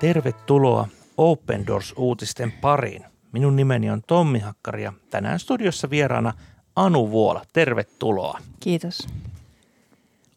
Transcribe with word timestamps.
Tervetuloa 0.00 0.88
Open 1.16 1.66
Doors-uutisten 1.66 2.52
pariin. 2.52 3.04
Minun 3.32 3.56
nimeni 3.56 3.90
on 3.90 4.02
Tommi 4.06 4.38
Hakkari 4.38 4.82
ja 4.82 4.92
tänään 5.10 5.38
studiossa 5.38 5.90
vieraana 5.90 6.32
Anu 6.76 7.10
Vuola. 7.10 7.44
Tervetuloa. 7.52 8.38
Kiitos. 8.60 9.08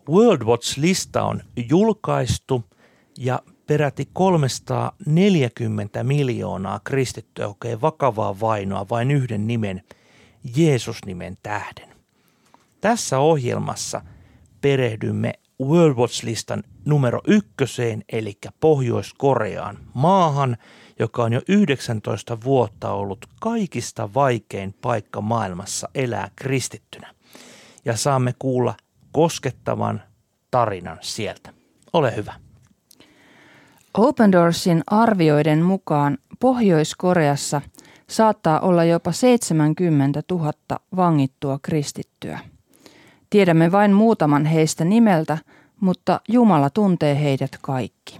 World 0.10 0.42
Watch-lista 0.42 1.24
on 1.24 1.42
julkaistu 1.70 2.64
ja 3.18 3.40
peräti 3.68 4.10
340 4.14 6.04
miljoonaa 6.04 6.80
kristittyä 6.84 7.48
kokee 7.48 7.82
vakavaa 7.82 8.40
vainoa 8.40 8.86
vain 8.90 9.12
yhden 9.12 9.48
nimen, 9.48 9.84
Jeesus-nimen 10.56 11.38
tähden. 11.44 11.90
Tässä 12.82 13.20
ohjelmassa 13.20 14.02
perehdymme 14.62 15.34
World 15.62 15.98
Watch-listan 15.98 16.64
numero 16.86 17.22
ykköseen, 17.28 18.04
eli 18.12 18.38
Pohjois-Koreaan, 18.60 19.78
maahan, 19.94 20.58
joka 21.00 21.24
on 21.24 21.34
jo 21.34 21.42
19 21.48 22.38
vuotta 22.44 22.92
ollut 22.92 23.26
kaikista 23.40 24.14
vaikein 24.14 24.74
paikka 24.82 25.22
maailmassa 25.22 25.90
elää 25.96 26.32
kristittynä. 26.36 27.14
Ja 27.86 27.98
saamme 27.98 28.34
kuulla 28.40 28.76
koskettavan 29.12 30.02
tarinan 30.52 30.98
sieltä. 31.02 31.54
Ole 31.94 32.16
hyvä. 32.16 32.34
Open 33.94 34.32
Doorsin 34.32 34.84
arvioiden 34.88 35.62
mukaan 35.62 36.18
Pohjois-Koreassa 36.40 37.62
saattaa 38.10 38.60
olla 38.60 38.84
jopa 38.84 39.12
70 39.12 40.24
000 40.32 40.54
vangittua 40.96 41.60
kristittyä. 41.62 42.40
Tiedämme 43.34 43.72
vain 43.72 43.94
muutaman 43.94 44.46
heistä 44.46 44.86
nimeltä, 44.86 45.38
mutta 45.80 46.22
Jumala 46.28 46.70
tuntee 46.70 47.20
heidät 47.20 47.58
kaikki. 47.62 48.20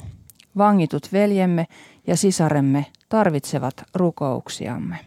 Vangitut 0.58 1.10
veljemme 1.14 1.68
ja 2.08 2.18
sisaremme 2.18 2.86
tarvitsevat 3.10 3.74
rukouksiamme. 3.96 4.98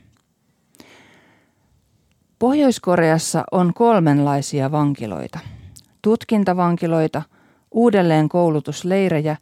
Pohjois-Koreassa 2.38 3.44
on 3.52 3.74
kolmenlaisia 3.74 4.72
vankiloita. 4.72 5.38
Tutkintavankiloita, 6.02 7.22
uudelleen 7.70 8.28
koulutusleirejä 8.28 9.36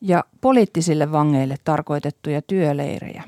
ja 0.00 0.24
poliittisille 0.40 1.12
vangeille 1.12 1.56
tarkoitettuja 1.64 2.42
työleirejä. 2.42 3.22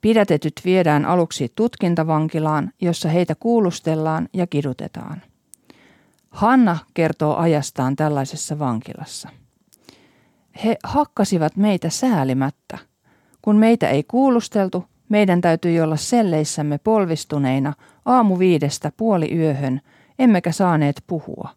Pidätetyt 0.00 0.60
viedään 0.64 1.04
aluksi 1.04 1.52
tutkintavankilaan, 1.54 2.72
jossa 2.80 3.08
heitä 3.08 3.34
kuulustellaan 3.34 4.28
ja 4.32 4.46
kidutetaan. 4.46 5.22
Hanna 6.30 6.78
kertoo 6.94 7.36
ajastaan 7.36 7.96
tällaisessa 7.96 8.58
vankilassa. 8.58 9.28
He 10.64 10.76
hakkasivat 10.84 11.56
meitä 11.56 11.90
säälimättä. 11.90 12.78
Kun 13.42 13.56
meitä 13.56 13.88
ei 13.88 14.02
kuulusteltu, 14.02 14.84
meidän 15.08 15.40
täytyi 15.40 15.80
olla 15.80 15.96
selleissämme 15.96 16.78
polvistuneina 16.78 17.72
aamu 18.04 18.38
viidestä 18.38 18.92
puoli 18.96 19.36
yöhön, 19.36 19.80
emmekä 20.18 20.52
saaneet 20.52 21.04
puhua. 21.06 21.48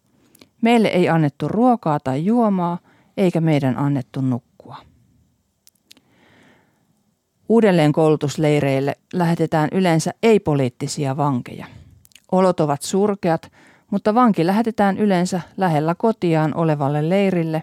Meille 0.62 0.88
ei 0.88 1.08
annettu 1.08 1.48
ruokaa 1.48 2.00
tai 2.00 2.24
juomaa, 2.24 2.78
eikä 3.16 3.40
meidän 3.40 3.78
annettu 3.78 4.20
nukkua. 4.20 4.76
Uudelleen 7.48 7.92
koulutusleireille 7.92 8.94
lähetetään 9.12 9.68
yleensä 9.72 10.10
ei-poliittisia 10.22 11.16
vankeja. 11.16 11.66
Olot 12.32 12.60
ovat 12.60 12.82
surkeat, 12.82 13.52
mutta 13.92 14.14
vanki 14.14 14.46
lähetetään 14.46 14.98
yleensä 14.98 15.40
lähellä 15.56 15.94
kotiaan 15.94 16.54
olevalle 16.54 17.08
leirille, 17.08 17.62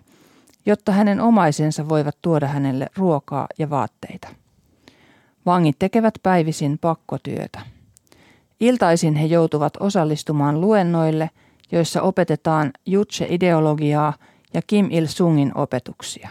jotta 0.65 0.91
hänen 0.91 1.21
omaisensa 1.21 1.89
voivat 1.89 2.17
tuoda 2.21 2.47
hänelle 2.47 2.87
ruokaa 2.97 3.47
ja 3.57 3.69
vaatteita. 3.69 4.27
Vangit 5.45 5.75
tekevät 5.79 6.13
päivisin 6.23 6.77
pakkotyötä. 6.77 7.59
Iltaisin 8.59 9.15
he 9.15 9.25
joutuvat 9.25 9.73
osallistumaan 9.79 10.61
luennoille, 10.61 11.29
joissa 11.71 12.01
opetetaan 12.01 12.71
Jutse-ideologiaa 12.85 14.13
ja 14.53 14.61
Kim 14.67 14.89
Il-sungin 14.91 15.51
opetuksia. 15.55 16.29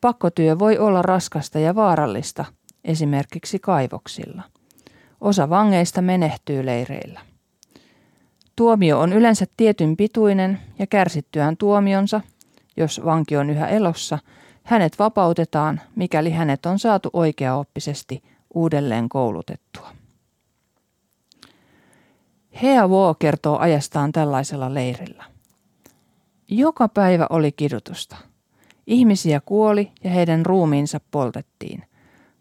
Pakkotyö 0.00 0.58
voi 0.58 0.78
olla 0.78 1.02
raskasta 1.02 1.58
ja 1.58 1.74
vaarallista, 1.74 2.44
esimerkiksi 2.84 3.58
kaivoksilla. 3.58 4.42
Osa 5.20 5.50
vangeista 5.50 6.02
menehtyy 6.02 6.66
leireillä. 6.66 7.35
Tuomio 8.56 9.00
on 9.00 9.12
yleensä 9.12 9.46
tietyn 9.56 9.96
pituinen 9.96 10.60
ja 10.78 10.86
kärsittyään 10.86 11.56
tuomionsa, 11.56 12.20
jos 12.76 13.00
vanki 13.04 13.36
on 13.36 13.50
yhä 13.50 13.68
elossa, 13.68 14.18
hänet 14.62 14.98
vapautetaan, 14.98 15.80
mikäli 15.96 16.30
hänet 16.30 16.66
on 16.66 16.78
saatu 16.78 17.10
oikeaoppisesti 17.12 18.22
uudelleen 18.54 19.08
koulutettua. 19.08 19.88
Hea 22.62 22.88
Wo 22.88 23.14
kertoo 23.14 23.58
ajastaan 23.58 24.12
tällaisella 24.12 24.74
leirillä. 24.74 25.24
Joka 26.48 26.88
päivä 26.88 27.26
oli 27.30 27.52
kidutusta. 27.52 28.16
Ihmisiä 28.86 29.40
kuoli 29.40 29.92
ja 30.04 30.10
heidän 30.10 30.46
ruumiinsa 30.46 31.00
poltettiin. 31.10 31.82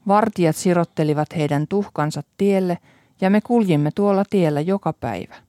Vartijat 0.07 0.55
sirottelivat 0.55 1.35
heidän 1.37 1.67
tuhkansa 1.67 2.23
tielle 2.37 2.77
ja 3.21 3.29
me 3.29 3.41
kuljimme 3.41 3.91
tuolla 3.95 4.23
tiellä 4.29 4.61
joka 4.61 4.93
päivä. 4.93 5.44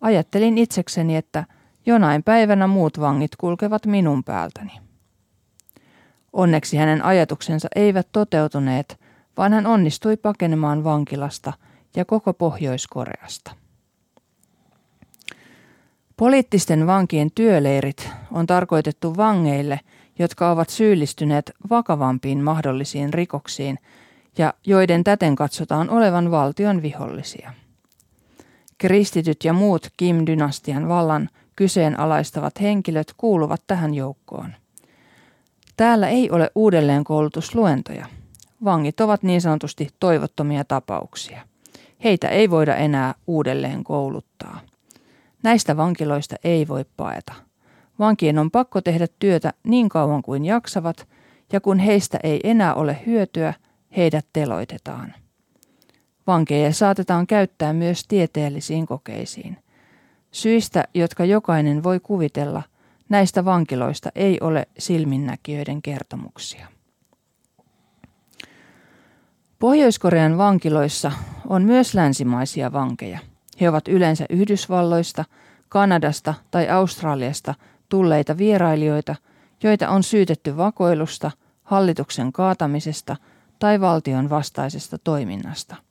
Ajattelin 0.00 0.58
itsekseni, 0.58 1.16
että 1.16 1.44
jonain 1.86 2.22
päivänä 2.22 2.66
muut 2.66 3.00
vangit 3.00 3.36
kulkevat 3.36 3.86
minun 3.86 4.24
päältäni. 4.24 4.72
Onneksi 6.32 6.76
hänen 6.76 7.04
ajatuksensa 7.04 7.68
eivät 7.76 8.08
toteutuneet, 8.12 9.00
vaan 9.36 9.52
hän 9.52 9.66
onnistui 9.66 10.16
pakenemaan 10.16 10.84
vankilasta 10.84 11.52
ja 11.96 12.04
koko 12.04 12.32
Pohjois-Koreasta. 12.32 13.52
Poliittisten 16.16 16.86
vankien 16.86 17.30
työleirit 17.34 18.08
on 18.32 18.46
tarkoitettu 18.46 19.16
vangeille, 19.16 19.80
jotka 20.18 20.50
ovat 20.50 20.70
syyllistyneet 20.70 21.52
vakavampiin 21.70 22.42
mahdollisiin 22.42 23.14
rikoksiin 23.14 23.78
ja 24.38 24.54
joiden 24.66 25.04
täten 25.04 25.36
katsotaan 25.36 25.90
olevan 25.90 26.30
valtion 26.30 26.82
vihollisia. 26.82 27.52
Kristityt 28.80 29.44
ja 29.44 29.52
muut 29.52 29.88
Kim-dynastian 29.96 30.88
vallan 30.88 31.28
kyseenalaistavat 31.56 32.60
henkilöt 32.60 33.14
kuuluvat 33.16 33.62
tähän 33.66 33.94
joukkoon. 33.94 34.54
Täällä 35.76 36.08
ei 36.08 36.30
ole 36.30 36.50
uudelleenkoulutusluentoja. 36.54 38.06
Vangit 38.64 39.00
ovat 39.00 39.22
niin 39.22 39.40
sanotusti 39.40 39.88
toivottomia 40.00 40.64
tapauksia. 40.64 41.42
Heitä 42.04 42.28
ei 42.28 42.50
voida 42.50 42.76
enää 42.76 43.14
uudelleen 43.26 43.84
kouluttaa. 43.84 44.60
Näistä 45.42 45.76
vankiloista 45.76 46.36
ei 46.44 46.68
voi 46.68 46.84
paeta. 46.96 47.32
Vankien 47.98 48.38
on 48.38 48.50
pakko 48.50 48.80
tehdä 48.80 49.06
työtä 49.18 49.52
niin 49.64 49.88
kauan 49.88 50.22
kuin 50.22 50.44
jaksavat, 50.44 51.08
ja 51.52 51.60
kun 51.60 51.78
heistä 51.78 52.18
ei 52.22 52.40
enää 52.44 52.74
ole 52.74 53.02
hyötyä, 53.06 53.54
heidät 53.96 54.26
teloitetaan. 54.32 55.14
Vankeja 56.30 56.72
saatetaan 56.72 57.26
käyttää 57.26 57.72
myös 57.72 58.06
tieteellisiin 58.06 58.86
kokeisiin. 58.86 59.56
Syistä, 60.30 60.84
jotka 60.94 61.24
jokainen 61.24 61.82
voi 61.82 62.00
kuvitella, 62.00 62.62
näistä 63.08 63.44
vankiloista 63.44 64.10
ei 64.14 64.38
ole 64.40 64.68
silminnäkijöiden 64.78 65.82
kertomuksia. 65.82 66.66
Pohjois-Korean 69.58 70.38
vankiloissa 70.38 71.12
on 71.48 71.62
myös 71.62 71.94
länsimaisia 71.94 72.72
vankeja. 72.72 73.18
He 73.60 73.68
ovat 73.68 73.88
yleensä 73.88 74.26
Yhdysvalloista, 74.28 75.24
Kanadasta 75.68 76.34
tai 76.50 76.68
Australiasta 76.68 77.54
tulleita 77.88 78.38
vierailijoita, 78.38 79.16
joita 79.62 79.88
on 79.88 80.02
syytetty 80.02 80.56
vakoilusta, 80.56 81.30
hallituksen 81.62 82.32
kaatamisesta 82.32 83.16
tai 83.58 83.80
valtion 83.80 84.30
vastaisesta 84.30 84.98
toiminnasta– 84.98 85.76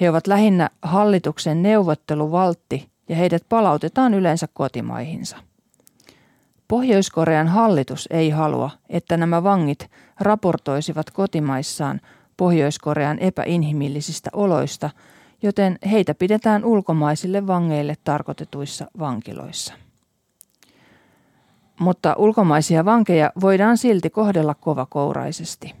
he 0.00 0.10
ovat 0.10 0.26
lähinnä 0.26 0.70
hallituksen 0.82 1.62
neuvotteluvaltti 1.62 2.90
ja 3.08 3.16
heidät 3.16 3.42
palautetaan 3.48 4.14
yleensä 4.14 4.48
kotimaihinsa. 4.54 5.36
Pohjois-Korean 6.68 7.48
hallitus 7.48 8.08
ei 8.10 8.30
halua, 8.30 8.70
että 8.88 9.16
nämä 9.16 9.42
vangit 9.42 9.90
raportoisivat 10.20 11.10
kotimaissaan 11.10 12.00
Pohjois-Korean 12.36 13.18
epäinhimillisistä 13.18 14.30
oloista, 14.32 14.90
joten 15.42 15.78
heitä 15.90 16.14
pidetään 16.14 16.64
ulkomaisille 16.64 17.46
vangeille 17.46 17.94
tarkoitetuissa 18.04 18.86
vankiloissa. 18.98 19.74
Mutta 21.80 22.14
ulkomaisia 22.18 22.84
vankeja 22.84 23.32
voidaan 23.40 23.78
silti 23.78 24.10
kohdella 24.10 24.54
kovakouraisesti. 24.54 25.74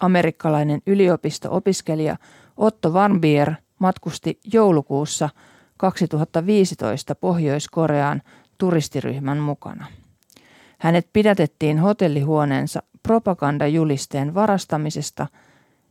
Amerikkalainen 0.00 0.82
yliopisto-opiskelija 0.86 2.16
Otto 2.56 2.90
Warmbier 2.90 3.52
matkusti 3.78 4.40
joulukuussa 4.52 5.28
2015 5.76 7.14
Pohjois-Koreaan 7.14 8.22
turistiryhmän 8.58 9.38
mukana. 9.38 9.86
Hänet 10.78 11.08
pidätettiin 11.12 11.78
hotellihuoneensa 11.78 12.82
propagandajulisteen 13.02 14.34
varastamisesta 14.34 15.26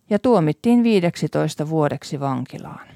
ja 0.09 0.19
tuomittiin 0.19 0.83
15 0.83 1.69
vuodeksi 1.69 2.19
vankilaan. 2.19 2.87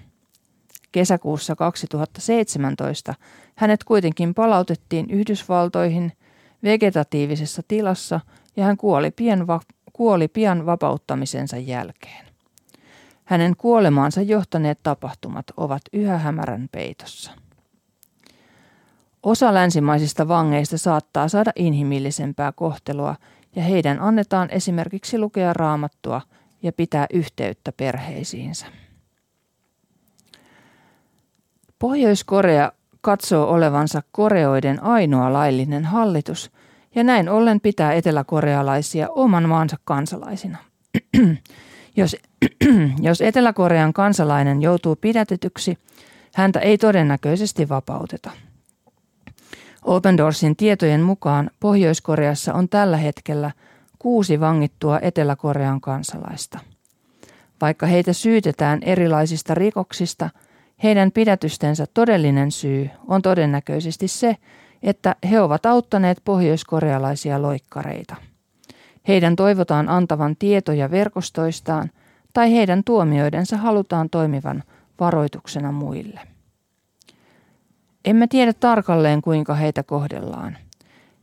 Kesäkuussa 0.91 1.55
2017 1.55 3.13
hänet 3.55 3.83
kuitenkin 3.83 4.33
palautettiin 4.33 5.09
Yhdysvaltoihin 5.09 6.11
vegetatiivisessa 6.63 7.61
tilassa 7.67 8.19
ja 8.55 8.65
hän 8.65 8.77
kuoli 8.77 9.11
pian, 9.11 9.47
va- 9.47 9.61
kuoli 9.93 10.27
pian 10.27 10.65
vapauttamisensa 10.65 11.57
jälkeen. 11.57 12.24
Hänen 13.25 13.55
kuolemaansa 13.57 14.21
johtaneet 14.21 14.79
tapahtumat 14.83 15.45
ovat 15.57 15.81
yhä 15.93 16.17
hämärän 16.17 16.69
peitossa. 16.71 17.31
Osa 19.23 19.53
länsimaisista 19.53 20.27
vangeista 20.27 20.77
saattaa 20.77 21.27
saada 21.27 21.51
inhimillisempää 21.55 22.51
kohtelua 22.51 23.15
ja 23.55 23.63
heidän 23.63 23.99
annetaan 24.01 24.49
esimerkiksi 24.49 25.19
lukea 25.19 25.53
raamattua 25.53 26.21
ja 26.63 26.71
pitää 26.73 27.05
yhteyttä 27.13 27.71
perheisiinsä. 27.71 28.65
Pohjois-Korea 31.79 32.71
katsoo 33.01 33.49
olevansa 33.49 34.03
koreoiden 34.11 34.83
ainoa 34.83 35.33
laillinen 35.33 35.85
hallitus 35.85 36.51
ja 36.95 37.03
näin 37.03 37.29
ollen 37.29 37.61
pitää 37.61 37.93
eteläkorealaisia 37.93 39.09
oman 39.09 39.49
maansa 39.49 39.77
kansalaisina. 39.83 40.57
jos, 41.95 42.15
jos 43.07 43.21
Etelä-Korean 43.21 43.93
kansalainen 43.93 44.61
joutuu 44.61 44.95
pidätetyksi, 44.95 45.77
häntä 46.35 46.59
ei 46.59 46.77
todennäköisesti 46.77 47.69
vapauteta. 47.69 48.31
Open 49.83 50.17
Doorsin 50.17 50.55
tietojen 50.55 51.01
mukaan 51.01 51.49
Pohjois-Koreassa 51.59 52.53
on 52.53 52.69
tällä 52.69 52.97
hetkellä 52.97 53.51
kuusi 53.99 54.39
vangittua 54.39 54.99
Etelä-Korean 55.01 55.81
kansalaista. 55.81 56.59
Vaikka 57.61 57.85
heitä 57.85 58.13
syytetään 58.13 58.79
erilaisista 58.83 59.53
rikoksista– 59.53 60.29
heidän 60.83 61.11
pidätystensä 61.11 61.85
todellinen 61.93 62.51
syy 62.51 62.89
on 63.07 63.21
todennäköisesti 63.21 64.07
se, 64.07 64.37
että 64.83 65.15
he 65.29 65.41
ovat 65.41 65.65
auttaneet 65.65 66.21
pohjoiskorealaisia 66.25 67.41
loikkareita. 67.41 68.15
Heidän 69.07 69.35
toivotaan 69.35 69.89
antavan 69.89 70.35
tietoja 70.35 70.91
verkostoistaan 70.91 71.91
tai 72.33 72.51
heidän 72.51 72.83
tuomioidensa 72.83 73.57
halutaan 73.57 74.09
toimivan 74.09 74.63
varoituksena 74.99 75.71
muille. 75.71 76.19
Emme 78.05 78.27
tiedä 78.27 78.53
tarkalleen, 78.53 79.21
kuinka 79.21 79.53
heitä 79.53 79.83
kohdellaan. 79.83 80.57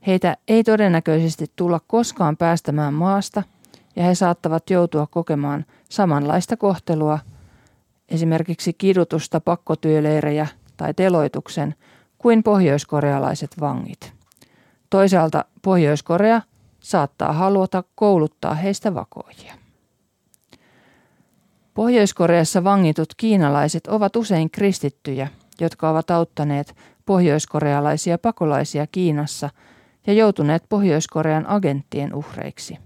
Heitä 0.07 0.37
ei 0.49 0.65
todennäköisesti 0.65 1.47
tulla 1.57 1.81
koskaan 1.87 2.37
päästämään 2.37 2.95
maasta 2.95 3.43
ja 3.97 4.03
he 4.03 4.15
saattavat 4.15 4.71
joutua 4.71 5.07
kokemaan 5.07 5.65
samanlaista 5.89 6.57
kohtelua– 6.57 7.19
esimerkiksi 8.13 8.73
kidutusta, 8.73 9.41
pakkotyöleirejä 9.41 10.47
tai 10.77 10.95
teloituksen 10.95 11.75
kuin 12.19 12.43
pohjoiskorealaiset 12.43 13.51
vangit. 13.61 14.13
Toisaalta 14.91 15.45
Pohjois-Korea 15.63 16.43
saattaa 16.83 17.33
haluta 17.33 17.85
kouluttaa 17.95 18.55
heistä 18.55 18.95
vakoijia. 18.95 19.55
Pohjois-Koreassa 21.75 22.65
vangitut 22.65 23.15
kiinalaiset 23.17 23.87
ovat 23.87 24.17
usein 24.17 24.51
kristittyjä, 24.51 25.29
jotka 25.61 25.91
ovat 25.91 26.11
auttaneet 26.11 26.77
pohjoiskorealaisia 27.07 28.19
pakolaisia 28.19 28.87
Kiinassa 28.87 29.51
ja 30.07 30.13
joutuneet 30.13 30.65
Pohjois-Korean 30.69 31.47
agenttien 31.49 32.15
uhreiksi. 32.15 32.79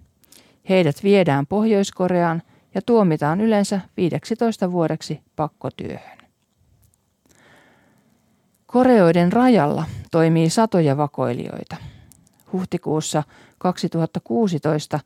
Heidät 0.68 1.02
viedään 1.02 1.46
Pohjois-Koreaan– 1.46 2.42
ja 2.76 2.82
tuomitaan 2.86 3.40
yleensä 3.40 3.80
15 3.96 4.72
vuodeksi 4.72 5.20
pakkotyöhön. 5.36 6.18
Koreoiden 8.66 9.32
rajalla 9.32 9.84
toimii 10.10 10.50
satoja 10.50 10.96
vakoilijoita. 10.96 11.76
Huhtikuussa 12.52 13.22
2016 13.58 15.00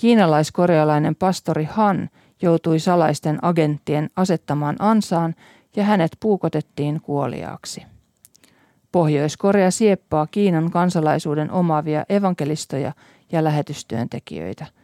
kiinalaiskorealainen 0.00 1.14
pastori 1.14 1.64
Han 1.64 2.08
joutui 2.42 2.78
salaisten 2.78 3.38
agenttien 3.42 4.10
asettamaan 4.16 4.76
ansaan 4.78 5.34
ja 5.76 5.84
hänet 5.84 6.10
puukotettiin 6.20 7.00
kuoliaaksi. 7.00 7.82
Pohjois-Korea 8.92 9.70
sieppaa 9.70 10.26
Kiinan 10.26 10.70
kansalaisuuden 10.70 11.50
omaavia 11.50 12.04
evankelistoja 12.08 12.92
ja 13.32 13.44
lähetystyöntekijöitä– 13.44 14.66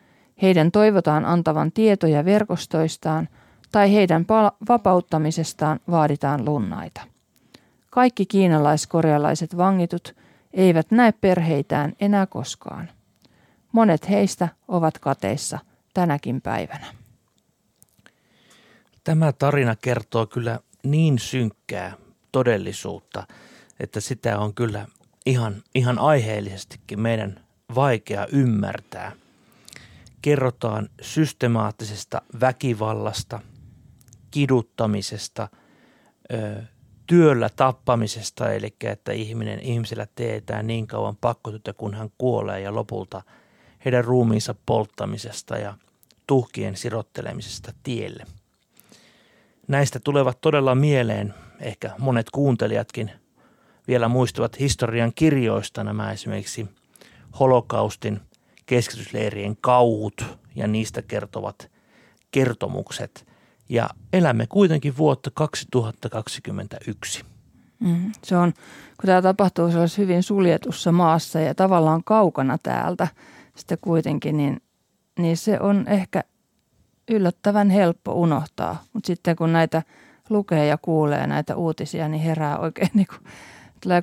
heidän 0.42 0.70
toivotaan 0.70 1.24
antavan 1.24 1.72
tietoja 1.72 2.24
verkostoistaan 2.24 3.28
tai 3.72 3.94
heidän 3.94 4.26
vapauttamisestaan 4.68 5.80
vaaditaan 5.90 6.44
lunnaita. 6.44 7.00
Kaikki 7.90 8.26
kiinalaiskorealaiset 8.26 9.56
vangitut 9.56 10.16
eivät 10.52 10.90
näe 10.90 11.12
perheitään 11.12 11.92
enää 12.00 12.26
koskaan. 12.26 12.88
Monet 13.72 14.08
heistä 14.08 14.48
ovat 14.68 14.98
kateissa 14.98 15.58
tänäkin 15.94 16.42
päivänä. 16.42 16.86
Tämä 19.04 19.32
tarina 19.32 19.76
kertoo 19.76 20.26
kyllä 20.26 20.60
niin 20.82 21.18
synkkää 21.18 21.92
todellisuutta, 22.32 23.26
että 23.80 24.00
sitä 24.00 24.38
on 24.38 24.54
kyllä 24.54 24.86
ihan, 25.26 25.62
ihan 25.74 25.98
aiheellisestikin 25.98 27.00
meidän 27.00 27.40
vaikea 27.74 28.26
ymmärtää– 28.32 29.12
kerrotaan 30.22 30.88
systemaattisesta 31.00 32.22
väkivallasta, 32.40 33.40
kiduttamisesta, 34.30 35.48
työllä 37.06 37.48
tappamisesta, 37.56 38.52
eli 38.52 38.74
että 38.80 39.12
ihminen, 39.12 39.60
ihmisellä 39.60 40.06
teetään 40.14 40.66
niin 40.66 40.86
kauan 40.86 41.16
pakkotyötä, 41.16 41.72
kun 41.72 41.94
hän 41.94 42.10
kuolee 42.18 42.60
ja 42.60 42.74
lopulta 42.74 43.22
heidän 43.84 44.04
ruumiinsa 44.04 44.54
polttamisesta 44.66 45.58
ja 45.58 45.74
tuhkien 46.26 46.76
sirottelemisesta 46.76 47.72
tielle. 47.82 48.24
Näistä 49.68 50.00
tulevat 50.00 50.40
todella 50.40 50.74
mieleen, 50.74 51.34
ehkä 51.60 51.90
monet 51.98 52.30
kuuntelijatkin 52.30 53.10
vielä 53.88 54.08
muistuvat 54.08 54.60
historian 54.60 55.12
kirjoista 55.14 55.84
nämä 55.84 56.12
esimerkiksi 56.12 56.66
holokaustin– 57.38 58.20
keskitysleirien 58.66 59.56
kauhut 59.60 60.38
ja 60.54 60.66
niistä 60.66 61.02
kertovat 61.02 61.70
kertomukset. 62.30 63.26
Ja 63.68 63.90
elämme 64.12 64.46
kuitenkin 64.46 64.96
vuotta 64.96 65.30
2021. 65.34 67.24
Mm, 67.78 68.12
se 68.22 68.36
on, 68.36 68.52
kun 69.00 69.06
tämä 69.06 69.22
tapahtuu 69.22 69.70
sellaisessa 69.70 70.02
hyvin 70.02 70.22
suljetussa 70.22 70.92
maassa 70.92 71.40
ja 71.40 71.54
tavallaan 71.54 72.04
kaukana 72.04 72.58
täältä 72.62 73.08
sitten 73.62 73.78
kuitenkin, 73.80 74.36
niin, 74.36 74.62
niin 75.18 75.36
se 75.36 75.60
on 75.60 75.84
ehkä 75.88 76.24
yllättävän 77.10 77.70
helppo 77.70 78.12
unohtaa. 78.12 78.82
Mutta 78.92 79.06
sitten 79.06 79.36
kun 79.36 79.52
näitä 79.52 79.82
lukee 80.30 80.66
ja 80.66 80.78
kuulee 80.78 81.26
näitä 81.26 81.56
uutisia, 81.56 82.08
niin 82.08 82.22
herää 82.22 82.58
oikein 82.58 82.90
niin 82.94 83.06
kuin, 83.06 83.20
tulee 83.82 84.02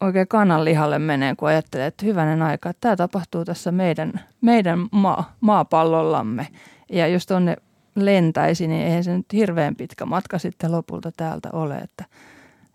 oikein 0.00 0.28
kananlihalle 0.28 0.98
menee, 0.98 1.34
kun 1.36 1.48
ajattelee, 1.48 1.86
että 1.86 2.06
hyvänen 2.06 2.42
aika, 2.42 2.70
että 2.70 2.80
tämä 2.80 2.96
tapahtuu 2.96 3.44
tässä 3.44 3.72
meidän, 3.72 4.12
meidän 4.40 4.88
maa, 4.92 5.36
maapallollamme. 5.40 6.46
Ja 6.92 7.06
jos 7.06 7.26
tuonne 7.26 7.56
lentäisi, 7.94 8.66
niin 8.66 8.86
eihän 8.86 9.04
se 9.04 9.16
nyt 9.16 9.32
hirveän 9.32 9.76
pitkä 9.76 10.06
matka 10.06 10.38
sitten 10.38 10.72
lopulta 10.72 11.12
täältä 11.16 11.48
ole, 11.52 11.78
että 11.78 12.04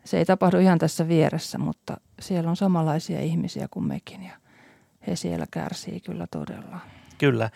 se 0.04 0.18
ei 0.18 0.26
tapahdu 0.26 0.58
ihan 0.58 0.80
tässä 0.80 1.08
vieressä, 1.08 1.58
mutta 1.58 1.98
siellä 2.22 2.50
on 2.50 2.56
samanlaisia 2.56 3.20
ihmisiä 3.20 3.68
kuin 3.72 3.86
mekin 3.86 4.24
ja 4.24 4.43
he 5.08 5.16
siellä 5.16 5.46
kärsii 5.52 6.00
kyllä 6.00 6.28
todella. 6.32 6.80
Kyllä. 7.18 7.50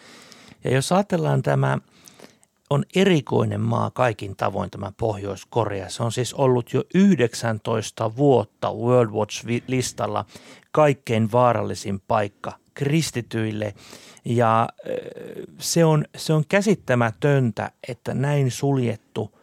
Ja 0.63 0.71
jos 0.71 0.91
ajatellaan 0.91 1.41
tämä 1.41 1.77
on 2.69 2.85
erikoinen 2.95 3.61
maa 3.61 3.91
kaikin 3.91 4.35
tavoin 4.35 4.69
tämä 4.69 4.91
Pohjois-Korea. 4.97 5.89
Se 5.89 6.03
on 6.03 6.11
siis 6.11 6.33
ollut 6.33 6.73
jo 6.73 6.83
19 6.93 8.15
vuotta 8.15 8.73
World 8.73 9.11
Watch-listalla 9.11 10.25
kaikkein 10.71 11.31
vaarallisin 11.31 12.01
paikka 12.07 12.51
kristityille. 12.73 13.73
Ja 14.25 14.69
se 15.59 15.85
on, 15.85 16.05
se 16.17 16.33
on 16.33 16.43
käsittämätöntä, 16.49 17.71
että 17.87 18.13
näin 18.13 18.51
suljettu 18.51 19.36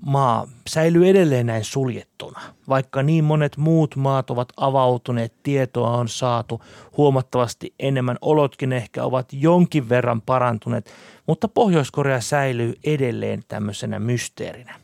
maa 0.00 0.48
säilyy 0.68 1.08
edelleen 1.08 1.46
näin 1.46 1.64
suljettuna. 1.64 2.40
Vaikka 2.68 3.02
niin 3.02 3.24
monet 3.24 3.56
muut 3.56 3.96
maat 3.96 4.30
ovat 4.30 4.48
avautuneet, 4.56 5.34
tietoa 5.42 5.90
on 5.90 6.08
saatu 6.08 6.60
huomattavasti 6.96 7.74
enemmän, 7.78 8.16
olotkin 8.20 8.72
ehkä 8.72 9.04
ovat 9.04 9.28
jonkin 9.32 9.88
verran 9.88 10.22
parantuneet, 10.22 10.90
mutta 11.26 11.48
Pohjois-Korea 11.48 12.20
säilyy 12.20 12.74
edelleen 12.84 13.42
tämmöisenä 13.48 13.98
mysteerinä. 13.98 14.80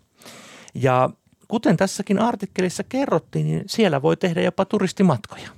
Ja 0.74 1.10
kuten 1.48 1.76
tässäkin 1.76 2.18
artikkelissa 2.18 2.84
kerrottiin, 2.84 3.46
niin 3.46 3.62
siellä 3.66 4.02
voi 4.02 4.16
tehdä 4.16 4.40
jopa 4.40 4.64
turistimatkoja. 4.64 5.48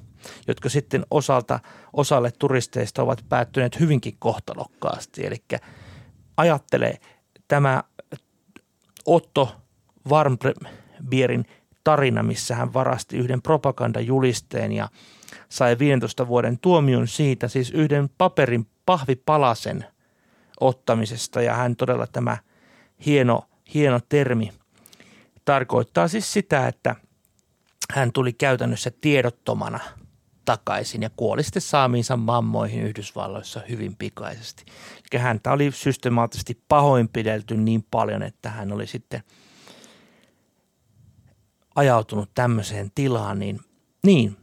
jotka 0.48 0.68
sitten 0.68 1.06
osalta, 1.10 1.60
osalle 1.92 2.30
turisteista 2.38 3.02
ovat 3.02 3.24
päättyneet 3.28 3.80
hyvinkin 3.80 4.16
kohtalokkaasti. 4.18 5.26
Eli 5.26 5.36
ajattele 6.36 6.98
tämä 7.48 7.82
Otto 9.08 9.56
Warmbierin 10.08 11.44
tarina, 11.84 12.22
missä 12.22 12.54
hän 12.54 12.72
varasti 12.72 13.16
yhden 13.16 13.42
propagandajulisteen 13.42 14.72
ja 14.72 14.88
sai 15.48 15.78
15 15.78 16.28
vuoden 16.28 16.58
tuomion 16.58 17.08
siitä, 17.08 17.48
siis 17.48 17.70
yhden 17.70 18.08
paperin 18.18 18.66
pahvipalasen 18.86 19.84
ottamisesta. 20.60 21.42
Ja 21.42 21.54
hän 21.54 21.76
todella 21.76 22.06
tämä 22.06 22.36
hieno, 23.06 23.42
hieno 23.74 24.00
termi 24.08 24.52
tarkoittaa 25.44 26.08
siis 26.08 26.32
sitä, 26.32 26.68
että 26.68 26.96
hän 27.92 28.12
tuli 28.12 28.32
käytännössä 28.32 28.90
tiedottomana 29.00 29.80
takaisin 30.48 31.02
ja 31.02 31.10
kuoli 31.16 31.42
sitten 31.42 31.62
saamiinsa 31.62 32.16
mammoihin 32.16 32.82
Yhdysvalloissa 32.82 33.60
hyvin 33.68 33.96
pikaisesti. 33.96 34.64
Eli 35.12 35.20
häntä 35.20 35.52
oli 35.52 35.72
systemaattisesti 35.72 36.62
pahoinpidelty 36.68 37.56
niin 37.56 37.84
paljon, 37.90 38.22
että 38.22 38.50
hän 38.50 38.72
oli 38.72 38.86
sitten 38.86 39.22
ajautunut 41.74 42.30
tämmöiseen 42.34 42.90
tilaan, 42.94 43.38
niin, 43.38 43.60
niin. 44.06 44.36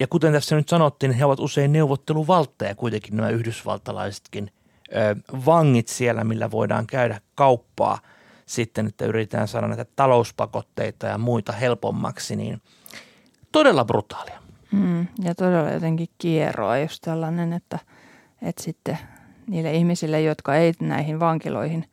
Ja 0.00 0.06
kuten 0.06 0.32
tässä 0.32 0.56
nyt 0.56 0.68
sanottiin, 0.68 1.10
niin 1.10 1.18
he 1.18 1.24
ovat 1.24 1.40
usein 1.40 1.72
neuvotteluvaltteja 1.72 2.74
kuitenkin 2.74 3.16
nämä 3.16 3.30
yhdysvaltalaisetkin 3.30 4.50
ö, 4.96 5.36
vangit 5.46 5.88
siellä, 5.88 6.24
millä 6.24 6.50
voidaan 6.50 6.86
käydä 6.86 7.20
kauppaa– 7.34 7.98
sitten, 8.46 8.86
että 8.86 9.04
yritetään 9.04 9.48
saada 9.48 9.68
näitä 9.68 9.86
talouspakotteita 9.96 11.06
ja 11.06 11.18
muita 11.18 11.52
helpommaksi, 11.52 12.36
niin 12.36 12.62
todella 13.52 13.84
brutaalia. 13.84 14.41
Mm, 14.72 15.06
ja 15.24 15.34
todella 15.34 15.70
jotenkin 15.70 16.08
kierroa 16.18 16.78
just 16.78 17.02
tällainen, 17.02 17.52
että, 17.52 17.78
että 18.42 18.62
sitten 18.62 18.98
niille 19.46 19.72
ihmisille, 19.74 20.20
jotka 20.20 20.54
ei 20.54 20.72
näihin 20.80 21.20
vankiloihin 21.20 21.84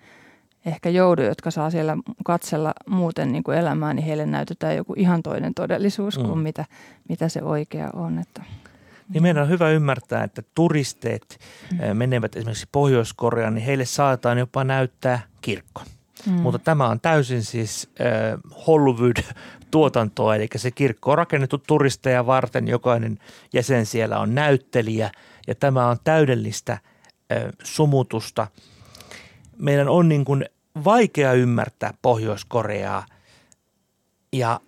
ehkä 0.66 0.90
joudu, 0.90 1.22
jotka 1.22 1.52
saa 1.52 1.70
siellä 1.70 1.98
katsella 2.26 2.74
muuten 2.90 3.32
niin 3.32 3.44
kuin 3.44 3.58
elämää, 3.58 3.94
niin 3.94 4.06
heille 4.06 4.26
näytetään 4.26 4.76
joku 4.76 4.94
ihan 4.98 5.24
toinen 5.24 5.54
todellisuus 5.54 6.20
mm. 6.20 6.26
kuin 6.26 6.40
mitä, 6.40 6.66
mitä 7.10 7.30
se 7.30 7.44
oikea 7.44 7.90
on. 7.94 8.20
Että. 8.20 8.44
Niin 9.14 9.24
meidän 9.24 9.44
on 9.44 9.50
hyvä 9.50 9.70
ymmärtää, 9.70 10.24
että 10.24 10.42
turisteet 10.56 11.40
mm. 11.72 11.98
menevät 11.98 12.36
esimerkiksi 12.36 12.68
Pohjois-Koreaan, 12.72 13.56
niin 13.56 13.66
heille 13.66 13.86
saataan 13.86 14.38
jopa 14.38 14.64
näyttää 14.64 15.20
kirkko. 15.42 15.82
Mm. 16.26 16.34
Mutta 16.34 16.60
tämä 16.60 16.88
on 16.88 17.00
täysin 17.00 17.44
siis 17.44 17.90
äh, 18.02 18.40
Hollywood-tuotantoa, 18.68 20.36
eli 20.36 20.48
se 20.56 20.72
kirkko 20.72 21.12
on 21.12 21.18
rakennettu 21.18 21.58
turisteja 21.58 22.26
varten, 22.26 22.68
jokainen 22.68 23.20
jäsen 23.54 23.86
siellä 23.86 24.20
on 24.20 24.36
näyttelijä 24.36 25.12
ja 25.48 25.56
tämä 25.56 25.88
on 25.88 25.98
täydellistä 26.04 26.74
äh, 26.74 26.80
sumutusta. 27.64 28.48
Meidän 29.58 29.90
on 29.90 30.10
niin 30.10 30.26
kuin 30.26 30.46
vaikea 30.84 31.34
ymmärtää 31.34 31.94
Pohjois-Koreaa 32.02 33.06
ja, 34.34 34.60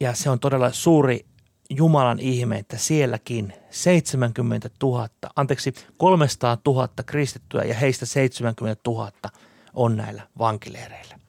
ja 0.00 0.14
se 0.14 0.30
on 0.30 0.40
todella 0.40 0.72
suuri 0.72 1.26
Jumalan 1.70 2.18
ihme, 2.20 2.58
että 2.58 2.78
sielläkin 2.78 3.52
70 3.70 4.70
000, 4.82 5.08
anteeksi 5.36 5.74
300 5.96 6.58
000 6.66 6.88
kristittyä 7.06 7.64
ja 7.64 7.74
heistä 7.74 8.06
70 8.06 8.80
000– 8.86 9.12
on 9.74 9.96
näillä 9.96 10.22
vankileireillä. 10.38 11.20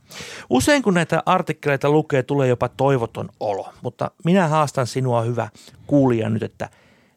Usein 0.50 0.84
kun 0.84 0.94
näitä 0.94 1.24
artikkeleita 1.26 1.90
lukee, 1.90 2.24
tulee 2.24 2.48
jopa 2.48 2.70
toivoton 2.70 3.30
olo, 3.40 3.70
mutta 3.82 4.12
minä 4.24 4.48
haastan 4.48 4.88
sinua 4.88 5.22
hyvä 5.22 5.50
kuulija 5.88 6.30
nyt, 6.30 6.44
että 6.44 6.70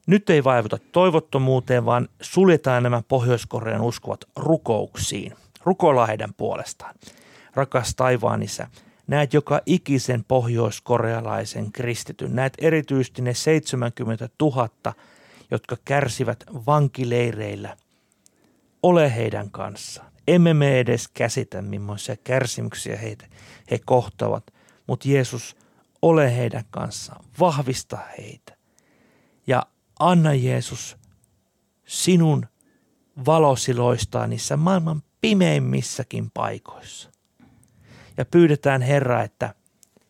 nyt 0.06 0.30
ei 0.30 0.44
vaivuta 0.44 0.78
toivottomuuteen, 0.92 1.84
vaan 1.84 2.08
suljetaan 2.20 2.82
nämä 2.82 3.02
Pohjois-Korean 3.08 3.80
uskovat 3.80 4.24
rukouksiin. 4.36 5.32
Rukoillaan 5.62 6.08
heidän 6.08 6.34
puolestaan. 6.36 6.94
Rakas 7.54 7.94
taivaan 7.94 8.42
isä, 8.42 8.68
näet 9.06 9.34
joka 9.34 9.60
ikisen 9.66 10.24
pohjoiskorealaisen 10.24 11.72
kristityn. 11.72 12.36
Näet 12.36 12.52
erityisesti 12.58 13.22
ne 13.22 13.34
70 13.34 14.28
000, 14.40 14.68
jotka 15.50 15.76
kärsivät 15.84 16.44
vankileireillä. 16.66 17.76
Ole 18.82 19.16
heidän 19.16 19.50
kanssaan. 19.50 20.13
Emme 20.28 20.54
me 20.54 20.78
edes 20.78 21.08
käsitä, 21.08 21.62
millaisia 21.62 22.16
kärsimyksiä 22.16 22.96
heitä, 22.96 23.26
he 23.70 23.78
kohtavat, 23.84 24.54
mutta 24.86 25.08
Jeesus, 25.08 25.56
ole 26.02 26.36
heidän 26.36 26.64
kanssaan, 26.70 27.24
vahvista 27.40 27.98
heitä. 28.18 28.56
Ja 29.46 29.62
anna 29.98 30.34
Jeesus 30.34 30.96
sinun 31.86 32.46
valosi 33.26 33.74
loistaa 33.74 34.26
niissä 34.26 34.56
maailman 34.56 35.02
pimeimmissäkin 35.20 36.30
paikoissa. 36.34 37.10
Ja 38.16 38.24
pyydetään 38.24 38.82
Herra, 38.82 39.22
että 39.22 39.54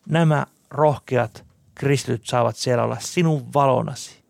nämä 0.09 0.45
rohkeat 0.69 1.45
kristityt 1.75 2.25
saavat 2.25 2.55
siellä 2.55 2.83
olla 2.83 2.97
sinun 2.99 3.53
valonasi. 3.53 4.23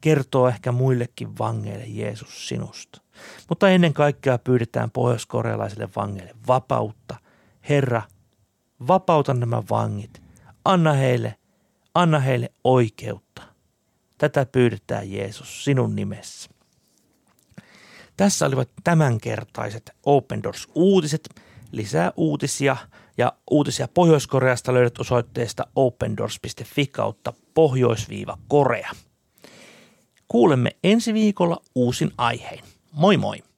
Kertoo 0.00 0.48
ehkä 0.48 0.72
muillekin 0.72 1.38
vangeille 1.38 1.86
Jeesus 1.86 2.48
sinusta. 2.48 3.00
Mutta 3.48 3.68
ennen 3.68 3.92
kaikkea 3.92 4.38
pyydetään 4.38 4.90
pohjoiskorealaisille 4.90 5.88
vangeille 5.96 6.34
vapautta. 6.46 7.16
Herra, 7.68 8.02
vapauta 8.88 9.34
nämä 9.34 9.62
vangit. 9.70 10.22
Anna 10.64 10.92
heille, 10.92 11.34
anna 11.94 12.18
heille 12.18 12.52
oikeutta. 12.64 13.42
Tätä 14.18 14.46
pyydetään 14.46 15.12
Jeesus 15.12 15.64
sinun 15.64 15.96
nimessä. 15.96 16.50
Tässä 18.16 18.46
olivat 18.46 18.68
tämänkertaiset 18.84 19.90
Open 20.06 20.42
Doors-uutiset. 20.42 21.28
Lisää 21.72 22.12
uutisia 22.16 22.76
ja 23.18 23.32
uutisia 23.50 23.88
Pohjois-Koreasta 23.88 24.74
löydät 24.74 24.98
osoitteesta 24.98 25.66
opendoors.fi 25.76 26.86
kautta 26.86 27.32
pohjois-korea. 27.54 28.90
Kuulemme 30.28 30.70
ensi 30.84 31.14
viikolla 31.14 31.62
uusin 31.74 32.12
aihein. 32.18 32.64
Moi 32.92 33.16
moi! 33.16 33.49